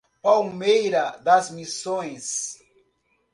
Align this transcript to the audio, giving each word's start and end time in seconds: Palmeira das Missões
Palmeira 0.23 1.17
das 1.23 1.51
Missões 1.51 2.57